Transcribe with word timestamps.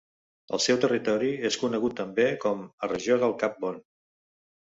El 0.57 0.61
seu 0.67 0.77
territori 0.85 1.29
és 1.49 1.57
conegut 1.65 1.95
també 1.99 2.25
com 2.45 2.63
a 2.87 2.89
regió 2.93 3.17
del 3.25 3.35
Cap 3.43 3.61
Bon. 3.67 3.77